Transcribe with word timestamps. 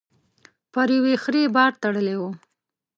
پر 0.73 0.87
يوې 0.97 1.15
خرې 1.23 1.43
بار 1.55 1.71
تړلی 1.81 2.15
و. 2.17 2.21